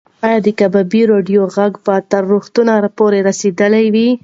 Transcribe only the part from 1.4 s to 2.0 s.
غږ به